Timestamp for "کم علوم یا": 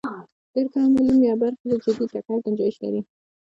0.73-1.35